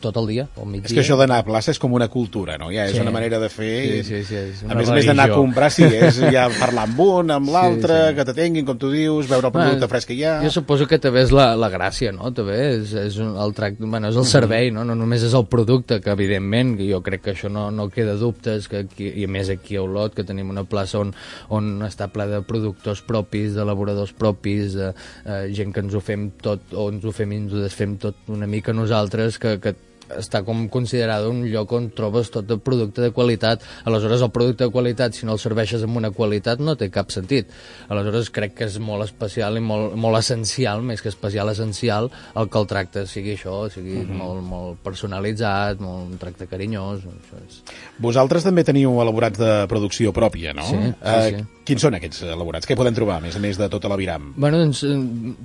tot 0.00 0.16
el 0.20 0.26
dia, 0.30 0.46
al 0.56 0.66
migdia. 0.66 0.88
És 0.88 0.94
que 0.94 1.02
això 1.04 1.16
d'anar 1.18 1.40
a 1.42 1.44
plaça 1.46 1.72
és 1.74 1.78
com 1.82 1.92
una 1.96 2.08
cultura, 2.08 2.56
no? 2.58 2.70
Ja 2.72 2.86
és 2.86 2.94
Sí. 2.94 3.00
una 3.00 3.10
manera 3.10 3.38
de 3.38 3.48
fer... 3.48 4.04
Sí, 4.04 4.04
sí, 4.04 4.24
sí, 4.24 4.34
és 4.34 4.62
a 4.62 4.66
una 4.66 4.74
més 4.80 4.88
a 4.88 4.94
més 4.94 5.06
d'anar 5.06 5.28
a 5.30 5.34
comprar, 5.34 5.70
sí, 5.72 5.84
és 5.84 6.20
ja 6.34 6.48
parlar 6.58 6.86
amb 6.88 7.00
un, 7.00 7.30
amb 7.34 7.48
l'altre, 7.52 7.98
sí. 8.10 8.14
que 8.16 8.24
t'atenguin, 8.28 8.66
com 8.68 8.78
tu 8.78 8.90
dius, 8.92 9.28
veure 9.30 9.50
el 9.50 9.54
producte 9.54 9.88
fresc 9.88 10.08
que 10.12 10.16
hi 10.18 10.24
ha... 10.24 10.36
Jo 10.44 10.50
suposo 10.54 10.86
que 10.90 10.98
també 11.02 11.22
és 11.26 11.32
la, 11.34 11.50
la 11.58 11.70
gràcia, 11.72 12.12
no? 12.16 12.32
També 12.36 12.58
és, 12.76 12.94
és 12.94 13.18
un, 13.22 13.34
el 13.40 13.54
tracte, 13.56 13.84
bueno, 13.84 14.08
és 14.12 14.16
el 14.20 14.28
servei, 14.28 14.70
no? 14.74 14.84
No 14.84 14.94
només 14.98 15.24
és 15.26 15.34
el 15.34 15.46
producte, 15.50 16.00
que 16.04 16.10
evidentment, 16.14 16.76
jo 16.80 17.00
crec 17.06 17.24
que 17.26 17.34
això 17.34 17.50
no, 17.52 17.68
no 17.74 17.88
queda 17.92 18.14
dubtes, 18.20 18.68
que 18.70 18.84
aquí, 18.86 19.10
i 19.20 19.24
a 19.26 19.32
més 19.32 19.50
aquí 19.52 19.76
a 19.76 19.82
Olot, 19.82 20.14
que 20.14 20.24
tenim 20.26 20.50
una 20.52 20.64
plaça 20.68 21.00
on, 21.00 21.12
on 21.50 21.72
està 21.86 22.08
ple 22.12 22.26
de 22.30 22.42
productors 22.46 23.02
propis, 23.06 23.54
d'elaboradors 23.56 24.12
propis, 24.16 24.74
de, 24.78 24.92
eh, 25.26 25.42
gent 25.56 25.74
que 25.74 25.82
ens 25.84 25.94
ho 25.96 26.00
fem 26.04 26.28
tot, 26.42 26.72
o 26.76 26.88
ens 26.92 27.04
ho 27.04 27.12
fem 27.16 27.32
i 27.32 27.40
ens 27.42 27.54
ho 27.56 27.62
desfem 27.64 27.96
tot 28.00 28.28
una 28.30 28.46
mica 28.50 28.74
nosaltres, 28.76 29.39
que, 29.40 29.56
que 29.62 29.76
està 30.10 30.40
com 30.42 30.64
considerat 30.74 31.22
un 31.28 31.44
lloc 31.46 31.70
on 31.76 31.84
trobes 31.94 32.32
tot 32.34 32.48
el 32.50 32.58
producte 32.66 32.98
de 33.04 33.12
qualitat. 33.14 33.62
Aleshores, 33.86 34.24
el 34.26 34.32
producte 34.34 34.66
de 34.66 34.72
qualitat, 34.74 35.14
si 35.14 35.26
no 35.26 35.36
el 35.36 35.38
serveixes 35.38 35.84
amb 35.86 36.00
una 36.00 36.10
qualitat, 36.10 36.58
no 36.58 36.74
té 36.74 36.88
cap 36.90 37.12
sentit. 37.14 37.52
Aleshores, 37.88 38.32
crec 38.34 38.56
que 38.58 38.66
és 38.66 38.80
molt 38.82 39.06
especial 39.06 39.54
i 39.60 39.62
molt, 39.62 39.94
molt 39.94 40.18
essencial, 40.18 40.82
més 40.82 41.02
que 41.04 41.12
especial, 41.12 41.52
essencial, 41.54 42.10
el 42.34 42.50
que 42.50 42.58
el 42.58 42.66
tracte 42.72 43.04
sigui 43.06 43.36
això, 43.36 43.60
sigui 43.70 44.02
molt, 44.08 44.42
molt 44.42 44.82
personalitzat, 44.82 45.78
molt 45.78 46.10
un 46.10 46.18
tracte 46.18 46.50
carinyós. 46.50 47.06
Això 47.06 47.40
és... 47.46 47.62
Vosaltres 48.02 48.46
també 48.46 48.66
teniu 48.66 48.98
elaborats 49.04 49.38
de 49.38 49.52
producció 49.70 50.10
pròpia, 50.16 50.56
no? 50.58 50.66
Sí, 50.66 50.76
sí, 50.80 50.94
Eh, 51.00 51.30
sí. 51.38 51.46
Quins 51.70 51.84
són 51.86 51.94
aquests 51.94 52.24
elaborats? 52.26 52.66
Què 52.66 52.74
podem 52.74 52.96
trobar, 52.96 53.20
a 53.20 53.22
més 53.22 53.36
a 53.38 53.40
més 53.42 53.58
de 53.60 53.68
tota 53.70 53.86
la 53.86 53.94
Viram? 54.00 54.32
Bueno, 54.34 54.58
doncs 54.58 54.82
eh, 54.82 54.96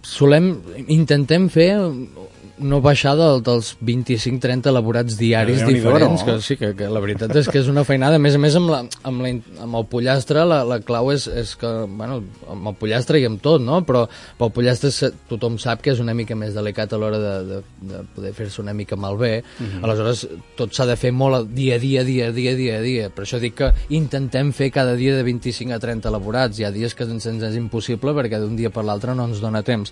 solem, 0.09 0.55
intentem 0.89 1.45
fer 1.53 1.69
no 2.57 2.79
baixar 2.79 3.15
del, 3.19 3.41
dels 3.43 3.73
25-30 3.83 4.69
elaborats 4.71 5.17
diaris 5.19 5.59
Déu-n'hi-do, 5.59 5.75
diferents, 5.89 6.21
no? 6.21 6.25
que 6.27 6.35
sí, 6.41 6.55
que, 6.55 6.69
que 6.77 6.87
la 6.87 7.01
veritat 7.03 7.33
és 7.35 7.49
que 7.51 7.59
és 7.59 7.67
una 7.71 7.83
feinada. 7.83 8.15
A 8.15 8.21
més 8.23 8.37
a 8.37 8.39
més, 8.39 8.55
amb, 8.55 8.69
la, 8.71 8.79
amb, 9.03 9.23
la, 9.25 9.31
amb 9.65 9.79
el 9.81 9.85
pollastre, 9.91 10.45
la, 10.47 10.61
la 10.67 10.77
clau 10.85 11.09
és, 11.11 11.25
és 11.27 11.51
que, 11.59 11.71
bueno, 11.89 12.21
amb 12.51 12.69
el 12.71 12.77
pollastre 12.79 13.19
i 13.19 13.25
amb 13.27 13.41
tot, 13.43 13.63
no? 13.65 13.81
Però 13.87 14.05
pel 14.39 14.53
pollastre 14.55 14.91
se- 14.95 15.11
tothom 15.27 15.57
sap 15.59 15.81
que 15.83 15.91
és 15.91 15.99
una 16.03 16.15
mica 16.15 16.37
més 16.39 16.53
delicat 16.55 16.93
a 16.95 16.99
l'hora 17.01 17.19
de, 17.19 17.33
de, 17.49 17.61
de 17.91 18.03
poder 18.15 18.31
fer-se 18.37 18.61
una 18.63 18.73
mica 18.77 18.95
malbé. 18.95 19.33
Aleshores, 19.81 20.25
tot 20.55 20.71
s'ha 20.75 20.87
de 20.87 20.95
fer 20.99 21.11
molt 21.15 21.51
dia 21.55 21.75
a 21.75 21.81
dia, 21.83 22.05
dia 22.07 22.29
a 22.29 22.35
dia, 22.35 22.55
dia 22.55 22.77
a 22.79 22.85
dia. 22.85 23.09
Per 23.11 23.25
això 23.27 23.41
dic 23.43 23.57
que 23.59 23.73
intentem 23.99 24.53
fer 24.55 24.71
cada 24.71 24.95
dia 24.95 25.17
de 25.17 25.23
25 25.27 25.75
a 25.75 25.81
30 25.83 26.07
elaborats. 26.13 26.59
Hi 26.59 26.69
ha 26.69 26.71
dies 26.71 26.95
que 26.95 27.03
ens, 27.09 27.27
ens 27.27 27.43
és 27.51 27.59
impossible 27.59 28.15
perquè 28.15 28.39
d'un 28.39 28.55
dia 28.55 28.71
per 28.71 28.85
l'altre 28.87 29.13
no 29.15 29.27
ens 29.27 29.43
dona 29.43 29.63
temps 29.65 29.91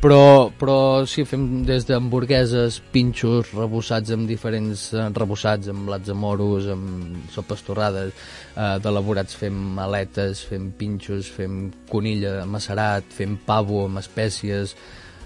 però, 0.00 0.50
però 0.54 1.04
sí, 1.10 1.24
fem 1.26 1.64
des 1.66 1.86
d'hamburgueses, 1.88 2.78
pinxos, 2.94 3.50
rebossats 3.56 4.12
amb 4.14 4.28
diferents 4.30 4.88
eh, 4.94 5.08
rebossats, 5.16 5.70
amb 5.72 5.88
blats 5.90 6.06
de 6.06 6.14
moros, 6.14 6.68
amb 6.70 7.30
sopes 7.34 7.64
torrades, 7.66 8.14
eh, 8.54 8.76
d'elaborats 8.84 9.34
fem 9.38 9.78
aletes, 9.82 10.44
fem 10.46 10.70
pinxos, 10.78 11.30
fem 11.34 11.68
conilla 11.90 12.44
macerat, 12.46 13.10
fem 13.14 13.36
pavo 13.46 13.84
amb 13.86 13.98
espècies, 14.02 14.76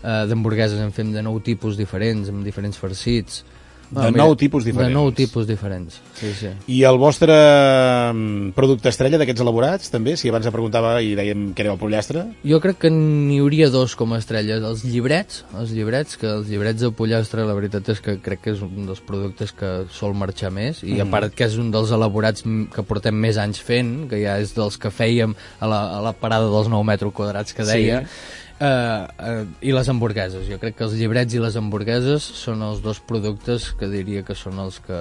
eh, 0.02 0.23
d'hamburgueses 0.31 0.81
en 0.81 0.95
fem 0.97 1.12
de 1.12 1.25
nou 1.25 1.41
tipus 1.45 1.76
diferents, 1.76 2.33
amb 2.33 2.45
diferents 2.47 2.81
farcits, 2.81 3.43
De 3.92 4.08
nou 4.14 4.32
tipus 4.40 4.64
diferents. 4.64 4.88
De 4.88 4.96
nou 4.96 5.11
tipus 5.12 5.44
diferents, 5.44 5.99
sí, 6.16 6.30
sí. 6.38 6.50
I 6.72 6.78
el 6.88 6.96
vostre 7.00 7.34
mm, 7.34 8.52
producte 8.56 8.88
estrella 8.88 9.20
d'aquests 9.20 9.44
elaborats, 9.44 9.92
també? 9.92 10.14
Si 10.16 10.30
abans 10.32 10.49
em 10.49 10.54
preguntava 10.54 10.94
i 11.04 11.12
dèiem 11.18 11.50
que 11.52 11.64
era 11.64 11.75
el 11.75 11.80
pollastre. 11.80 12.25
Jo 12.49 12.61
crec 12.64 12.80
que 12.87 12.92
n'hi 12.94 13.42
hauria 13.42 13.68
dos 13.75 13.96
com 13.99 14.14
a 14.16 14.20
estrelles. 14.22 14.64
Els 14.64 14.87
llibrets, 14.88 15.42
els 15.61 15.75
llibrets, 15.76 16.16
que 16.16 16.30
els 16.30 16.49
llibrets 16.49 16.80
de 16.87 16.92
pollastre, 16.96 17.44
la 17.49 17.56
veritat 17.58 17.92
és 17.92 18.00
que 18.00 18.16
crec 18.25 18.46
que 18.46 18.56
és 18.56 18.64
un 18.64 18.88
dels 18.88 19.02
productes 19.04 19.52
que 19.56 19.72
sol 19.92 20.16
marxar 20.16 20.52
més, 20.56 20.80
i 20.87 20.96
mm. 20.96 21.04
a 21.04 21.11
part 21.12 21.37
que 21.37 21.50
és 21.50 21.58
un 21.61 21.68
dels 21.75 21.92
elaborats 21.92 22.46
que 22.72 22.87
portem 22.88 23.18
més 23.26 23.40
anys 23.40 23.61
fent, 23.61 24.08
que 24.08 24.25
ja 24.25 24.38
és 24.40 24.56
dels 24.56 24.80
que 24.80 24.92
fèiem 24.92 25.37
a 25.61 25.68
la, 25.68 25.82
a 25.99 26.04
la 26.08 26.16
parada 26.16 26.49
dels 26.49 26.72
9 26.72 26.88
metres 26.88 27.12
quadrats 27.12 27.52
que 27.52 27.68
deia, 27.68 28.06
sí 28.06 28.40
Uh, 28.62 29.09
uh, 29.19 29.45
I 29.64 29.73
les 29.75 29.88
hamburgueses. 29.90 30.47
Jo 30.47 30.61
crec 30.62 30.76
que 30.78 30.87
els 30.87 30.95
llibrets 30.95 31.35
i 31.35 31.40
les 31.42 31.57
hamburgueses 31.59 32.23
són 32.23 32.62
els 32.62 32.83
dos 32.85 33.00
productes 33.02 33.73
que 33.78 33.88
diria 33.90 34.23
que 34.23 34.37
són 34.38 34.61
els 34.62 34.78
que 34.85 35.00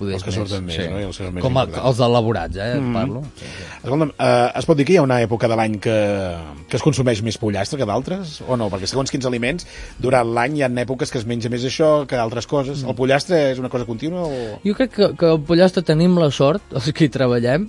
poder 0.00 0.16
els 0.16 0.24
que 0.24 0.32
surten 0.34 0.64
més, 0.64 0.78
sí. 0.78 0.86
no? 0.88 0.98
I 1.00 1.06
els, 1.06 1.18
més 1.20 1.44
Com 1.44 1.52
importants. 1.52 1.84
els 1.90 2.00
elaborats, 2.06 2.56
eh, 2.56 2.68
mm 2.74 2.86
-hmm. 2.86 2.96
parlo. 2.96 3.22
Sí, 3.36 3.46
sí. 3.46 3.64
Escolta'm, 3.82 4.10
uh, 4.10 4.58
es 4.58 4.66
pot 4.66 4.78
dir 4.78 4.86
que 4.88 4.94
hi 4.94 4.98
ha 4.98 5.06
una 5.06 5.20
època 5.22 5.48
de 5.48 5.56
l'any 5.60 5.78
que, 5.86 5.98
que 6.68 6.76
es 6.76 6.82
consumeix 6.82 7.22
més 7.22 7.38
pollastre 7.38 7.78
que 7.78 7.86
d'altres, 7.86 8.40
o 8.48 8.56
no? 8.56 8.70
Perquè 8.72 8.86
segons 8.86 9.10
quins 9.10 9.26
aliments, 9.26 9.66
durant 9.98 10.34
l'any 10.34 10.56
hi 10.58 10.62
ha 10.62 10.70
èpoques 10.86 11.10
que 11.10 11.18
es 11.18 11.26
menja 11.26 11.50
més 11.50 11.64
això 11.64 12.06
que 12.06 12.16
altres 12.16 12.46
coses. 12.46 12.82
Mm. 12.82 12.88
El 12.88 12.94
pollastre 12.94 13.50
és 13.52 13.58
una 13.58 13.68
cosa 13.68 13.84
contínua 13.84 14.22
o...? 14.22 14.60
Jo 14.64 14.74
crec 14.74 14.90
que, 14.90 15.12
que 15.14 15.26
el 15.26 15.40
pollastre 15.40 15.82
tenim 15.82 16.18
la 16.18 16.30
sort, 16.30 16.62
els 16.72 16.92
que 16.92 17.04
hi 17.04 17.08
treballem, 17.08 17.68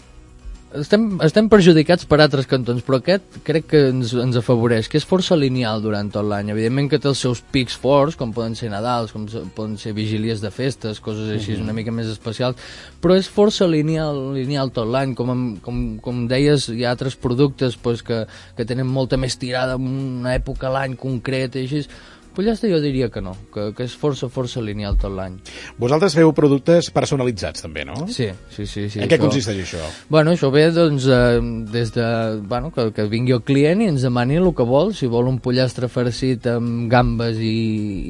estem, 0.79 1.05
estem 1.25 1.47
perjudicats 1.51 2.05
per 2.09 2.19
altres 2.23 2.47
cantons, 2.49 2.83
però 2.85 2.99
aquest 3.01 3.39
crec 3.47 3.67
que 3.71 3.81
ens, 3.89 4.13
ens 4.17 4.37
afavoreix, 4.39 4.87
que 4.91 4.99
és 4.99 5.07
força 5.07 5.35
lineal 5.37 5.81
durant 5.83 6.11
tot 6.13 6.25
l'any. 6.27 6.51
Evidentment 6.53 6.89
que 6.91 6.99
té 7.01 7.09
els 7.11 7.21
seus 7.23 7.41
pics 7.53 7.75
forts, 7.79 8.17
com 8.19 8.33
poden 8.35 8.55
ser 8.59 8.71
Nadals, 8.71 9.13
com 9.15 9.27
poden 9.55 9.77
ser 9.81 9.93
vigílies 9.97 10.43
de 10.43 10.51
festes, 10.53 11.01
coses 11.03 11.29
així, 11.29 11.53
uh 11.53 11.57
-huh. 11.59 11.63
una 11.65 11.73
mica 11.73 11.91
més 11.91 12.07
especials, 12.07 12.55
però 13.01 13.17
és 13.17 13.27
força 13.27 13.67
lineal, 13.67 14.33
lineal 14.33 14.71
tot 14.71 14.87
l'any. 14.87 15.15
Com, 15.15 15.57
com, 15.61 15.99
com 15.99 16.27
deies, 16.27 16.69
hi 16.69 16.85
ha 16.85 16.91
altres 16.91 17.15
productes 17.15 17.75
pues, 17.77 18.01
que, 18.03 18.25
que 18.55 18.65
tenen 18.65 18.87
molta 18.87 19.17
més 19.17 19.37
tirada 19.37 19.75
en 19.75 19.87
una 20.21 20.35
època 20.35 20.67
a 20.67 20.71
l'any 20.71 20.95
concreta 20.95 21.59
i 21.59 21.63
així, 21.63 21.87
Pollastre 22.35 22.69
jo 22.71 22.79
diria 22.79 23.09
que 23.11 23.21
no, 23.23 23.33
que, 23.53 23.71
que 23.75 23.83
és 23.83 23.93
força, 23.99 24.29
força 24.31 24.61
lineal 24.63 24.95
tot 24.99 25.11
l'any. 25.11 25.35
Vosaltres 25.81 26.15
feu 26.15 26.31
productes 26.35 26.87
personalitzats 26.95 27.65
també, 27.65 27.83
no? 27.87 28.05
Sí, 28.07 28.29
sí, 28.53 28.65
sí. 28.65 28.85
sí 28.93 29.01
en 29.03 29.09
què 29.11 29.17
això... 29.17 29.25
consisteix 29.25 29.59
això? 29.65 29.89
Bueno, 30.11 30.35
això 30.35 30.51
ve 30.53 30.63
doncs, 30.71 31.07
eh, 31.11 31.41
des 31.73 31.91
de, 31.95 32.07
bueno, 32.47 32.71
que, 32.71 32.87
que 32.95 33.07
vingui 33.11 33.35
el 33.35 33.43
client 33.47 33.83
i 33.83 33.89
ens 33.91 34.05
demani 34.07 34.39
el 34.39 34.47
que 34.55 34.67
vol. 34.67 34.93
Si 34.95 35.09
vol 35.11 35.27
un 35.31 35.41
pollastre 35.43 35.89
farcit 35.91 36.47
amb 36.53 36.87
gambes 36.91 37.41
i, 37.43 37.55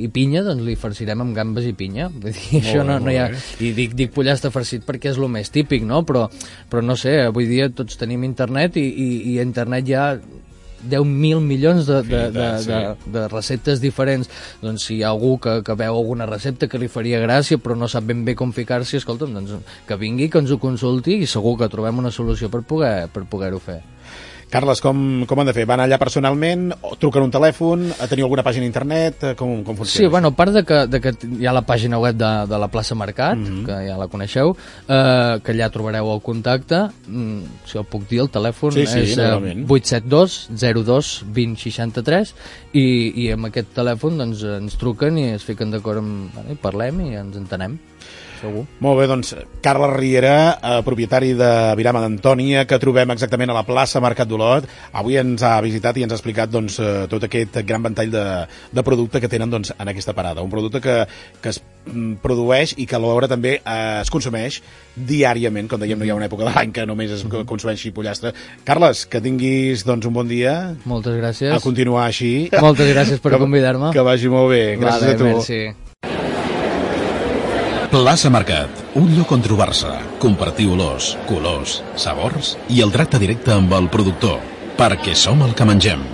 i 0.06 0.12
pinya, 0.14 0.46
doncs 0.46 0.66
li 0.68 0.78
farcirem 0.80 1.26
amb 1.26 1.36
gambes 1.38 1.66
i 1.70 1.74
pinya. 1.78 2.12
Vull 2.14 2.30
dir, 2.30 2.46
molt 2.52 2.62
això 2.62 2.86
no, 2.86 3.00
no 3.02 3.14
hi 3.14 3.18
ha... 3.22 3.32
I 3.62 3.74
dic, 3.78 3.98
dic 3.98 4.14
pollastre 4.14 4.54
farcit 4.54 4.86
perquè 4.86 5.16
és 5.16 5.18
el 5.18 5.32
més 5.34 5.50
típic, 5.54 5.86
no? 5.88 6.04
Però, 6.06 6.28
però 6.70 6.86
no 6.86 6.98
sé, 7.00 7.18
avui 7.26 7.50
dia 7.50 7.72
tots 7.74 7.98
tenim 7.98 8.26
internet 8.28 8.78
i, 8.78 8.86
i, 8.86 9.10
i 9.34 9.40
a 9.42 9.48
internet 9.48 9.90
ja 9.90 10.06
10.000 10.90 11.42
milions 11.46 11.86
de, 11.88 12.02
de, 12.08 12.22
de, 12.34 12.48
de, 12.66 12.82
de 13.14 13.28
receptes 13.32 13.82
diferents. 13.84 14.30
Doncs 14.62 14.88
si 14.88 14.98
hi 14.98 15.04
ha 15.04 15.12
algú 15.14 15.38
que, 15.42 15.60
que 15.66 15.78
veu 15.78 15.96
alguna 15.96 16.30
recepta 16.30 16.70
que 16.72 16.82
li 16.82 16.90
faria 16.92 17.22
gràcia 17.24 17.62
però 17.62 17.78
no 17.78 17.90
sap 17.92 18.08
ben 18.10 18.26
bé 18.26 18.36
com 18.38 18.54
ficar-s'hi 18.56 19.02
escolta'm, 19.02 19.34
doncs 19.38 19.76
que 19.88 20.00
vingui, 20.00 20.30
que 20.30 20.42
ens 20.42 20.52
ho 20.52 20.60
consulti 20.62 21.22
i 21.22 21.30
segur 21.30 21.58
que 21.60 21.70
trobem 21.72 22.02
una 22.02 22.12
solució 22.12 22.50
per 22.52 22.64
poder-ho 22.68 23.12
per 23.14 23.26
poder 23.30 23.54
fer 23.62 23.82
Carles, 24.52 24.82
com, 24.84 25.24
com 25.28 25.40
han 25.40 25.48
de 25.48 25.54
fer? 25.56 25.64
Van 25.70 25.80
allà 25.80 25.96
personalment, 26.02 26.68
o 26.84 26.98
truquen 27.00 27.24
un 27.24 27.32
telèfon, 27.32 27.86
teniu 28.12 28.28
alguna 28.28 28.44
pàgina 28.44 28.68
internet, 28.68 29.24
com, 29.40 29.62
com 29.64 29.78
funciona? 29.80 30.04
Sí, 30.04 30.10
bueno, 30.12 30.34
a 30.34 30.36
part 30.36 30.52
de 30.58 30.66
que, 30.68 30.82
de 30.92 31.00
que 31.00 31.14
hi 31.40 31.48
ha 31.48 31.54
la 31.56 31.64
pàgina 31.68 32.02
web 32.04 32.18
de, 32.20 32.32
de 32.52 32.60
la 32.60 32.68
plaça 32.74 32.98
Mercat, 33.00 33.40
mm 33.40 33.46
-hmm. 33.46 33.66
que 33.66 33.78
ja 33.88 33.98
la 33.98 34.10
coneixeu, 34.12 34.52
eh, 34.88 35.40
que 35.44 35.54
allà 35.54 35.72
trobareu 35.72 36.12
el 36.14 36.22
contacte, 36.22 36.90
mm, 37.08 37.64
si 37.66 37.78
el 37.78 37.86
puc 37.86 38.08
dir, 38.10 38.20
el 38.20 38.30
telèfon 38.30 38.74
sí, 38.74 38.86
sí, 38.86 39.00
és 39.00 39.18
eh, 39.18 39.66
872 39.68 40.50
02 40.52 41.24
20 41.32 41.56
63 41.58 42.36
i, 42.74 43.14
i 43.16 43.32
amb 43.32 43.46
aquest 43.46 43.72
telèfon 43.74 44.18
doncs, 44.18 44.44
ens 44.44 44.76
truquen 44.76 45.18
i 45.18 45.32
es 45.32 45.44
fiquen 45.44 45.72
d'acord 45.72 46.00
amb... 46.00 46.34
Bueno, 46.34 46.52
i 46.52 46.56
parlem 46.56 47.00
i 47.08 47.16
ens 47.16 47.38
entenem 47.38 47.80
segur. 48.42 48.66
Molt 48.84 49.00
bé, 49.00 49.08
doncs, 49.10 49.34
Carles 49.64 49.94
Riera, 49.96 50.36
eh, 50.58 50.80
propietari 50.86 51.34
de 51.38 51.52
Virama 51.80 52.02
d'Antònia, 52.04 52.66
que 52.68 52.80
trobem 52.82 53.14
exactament 53.14 53.52
a 53.52 53.58
la 53.58 53.66
plaça 53.68 54.02
Mercat 54.04 54.30
d'Olot. 54.30 54.68
Avui 54.94 55.18
ens 55.22 55.44
ha 55.44 55.60
visitat 55.62 55.98
i 55.98 56.06
ens 56.06 56.14
ha 56.14 56.20
explicat 56.20 56.52
doncs, 56.52 56.80
eh, 56.80 57.06
tot 57.12 57.24
aquest 57.28 57.62
gran 57.68 57.84
ventall 57.84 58.12
de, 58.12 58.26
de 58.72 58.84
producte 58.84 59.22
que 59.22 59.30
tenen 59.32 59.50
doncs, 59.50 59.74
en 59.78 59.94
aquesta 59.94 60.16
parada. 60.18 60.42
Un 60.42 60.52
producte 60.52 60.82
que, 60.82 60.98
que 61.42 61.54
es 61.54 61.62
mm, 61.86 62.20
produeix 62.24 62.76
i 62.78 62.88
que 62.90 62.98
alhora 62.98 63.30
també 63.32 63.60
eh, 63.60 64.02
es 64.02 64.12
consumeix 64.14 64.62
diàriament, 64.96 65.70
com 65.72 65.80
dèiem, 65.82 66.00
no 66.00 66.08
hi 66.08 66.12
ha 66.12 66.18
una 66.18 66.28
època 66.28 66.48
de 66.48 66.56
l'any 66.56 66.74
que 66.76 66.86
només 66.90 67.12
es 67.12 67.24
mhm. 67.26 67.46
consumeixi 67.50 67.94
pollastre. 67.96 68.34
Carles, 68.68 69.06
que 69.06 69.22
tinguis 69.24 69.86
doncs, 69.88 70.10
un 70.10 70.18
bon 70.18 70.28
dia. 70.28 70.58
Moltes 70.90 71.18
gràcies. 71.20 71.54
A 71.54 71.62
continuar 71.64 72.08
així. 72.10 72.50
Moltes 72.60 72.92
gràcies 72.92 73.24
per 73.24 73.38
convidar-me. 73.38 73.94
Que 73.96 74.06
vagi 74.06 74.32
molt 74.32 74.52
bé. 74.54 74.66
Gràcies 74.82 75.08
vale, 75.08 75.16
a 75.16 75.24
tu. 75.24 75.32
Merci. 75.32 75.91
Plaça 77.92 78.30
Mercat, 78.32 78.72
un 78.96 79.10
lloc 79.12 79.34
on 79.36 79.42
trobar-se, 79.44 79.90
compartir 80.24 80.70
olors, 80.72 81.10
colors, 81.28 81.74
sabors 82.00 82.54
i 82.72 82.80
el 82.86 82.94
tracte 82.94 83.20
directe 83.20 83.52
amb 83.52 83.76
el 83.76 83.90
productor, 83.92 84.38
perquè 84.80 85.12
som 85.12 85.44
el 85.44 85.52
que 85.60 85.68
mengem. 85.68 86.06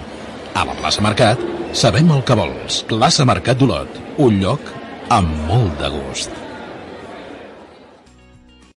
A 0.58 0.66
la 0.66 0.74
plaça 0.82 1.06
Mercat 1.06 1.46
sabem 1.78 2.10
el 2.18 2.26
que 2.26 2.40
vols. 2.42 2.82
Plaça 2.90 3.30
Mercat 3.30 3.62
d'Olot, 3.62 4.02
un 4.18 4.42
lloc 4.42 4.74
amb 5.14 5.38
molt 5.46 5.78
de 5.78 5.94
gust. 6.00 6.47